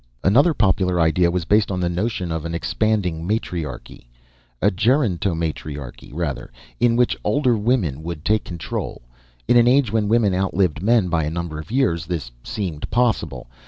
[0.23, 4.07] "Another popular idea was based on the notion of an expanding matriarchy
[4.59, 9.03] a gerontomatriarchy, rather, in which older women would take control.
[9.47, 13.47] In an age when women outlived men by a number of years, this seemed possible.